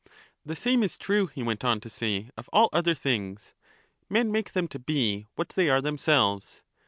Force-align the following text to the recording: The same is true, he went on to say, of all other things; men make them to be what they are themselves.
The 0.43 0.55
same 0.55 0.81
is 0.81 0.97
true, 0.97 1.27
he 1.27 1.43
went 1.43 1.63
on 1.63 1.79
to 1.81 1.87
say, 1.87 2.31
of 2.35 2.49
all 2.51 2.69
other 2.73 2.95
things; 2.95 3.53
men 4.09 4.31
make 4.31 4.53
them 4.53 4.67
to 4.69 4.79
be 4.79 5.27
what 5.35 5.49
they 5.49 5.69
are 5.69 5.79
themselves. 5.79 6.63